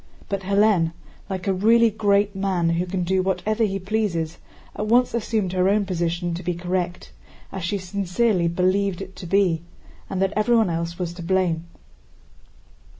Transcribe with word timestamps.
But 0.29 0.41
Hélène, 0.41 0.93
like 1.29 1.45
a 1.47 1.53
really 1.53 1.91
great 1.91 2.35
man 2.35 2.69
who 2.69 2.87
can 2.87 3.03
do 3.03 3.21
whatever 3.21 3.63
he 3.63 3.77
pleases, 3.77 4.39
at 4.75 4.87
once 4.87 5.13
assumed 5.13 5.53
her 5.53 5.69
own 5.69 5.85
position 5.85 6.33
to 6.33 6.41
be 6.41 6.55
correct, 6.55 7.11
as 7.51 7.63
she 7.63 7.77
sincerely 7.77 8.47
believed 8.47 9.03
it 9.03 9.15
to 9.17 9.27
be, 9.27 9.61
and 10.09 10.19
that 10.19 10.33
everyone 10.35 10.71
else 10.71 10.97
was 10.97 11.13
to 11.13 11.21
blame. 11.21 11.67